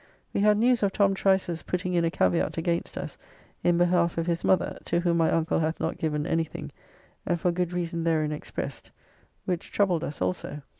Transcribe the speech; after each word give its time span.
We 0.33 0.41
had 0.41 0.57
news 0.57 0.81
of 0.81 0.93
Tom 0.93 1.13
Trice's 1.13 1.61
putting 1.61 1.93
in 1.93 2.03
a 2.03 2.09
caveat 2.09 2.57
against 2.57 2.97
us, 2.97 3.19
in 3.63 3.77
behalf 3.77 4.17
of 4.17 4.25
his 4.25 4.43
mother, 4.43 4.79
to 4.85 5.01
whom 5.01 5.17
my 5.17 5.29
uncle 5.31 5.59
hath 5.59 5.79
not 5.79 5.99
given 5.99 6.25
anything, 6.25 6.71
and 7.23 7.39
for 7.39 7.51
good 7.51 7.71
reason 7.71 8.03
therein 8.03 8.31
expressed, 8.31 8.89
which 9.45 9.71
troubled 9.71 10.03
us 10.03 10.19
also. 10.19 10.63